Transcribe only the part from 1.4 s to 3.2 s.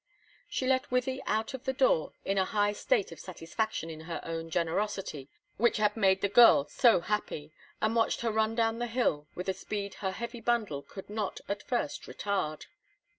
of the door in a high state of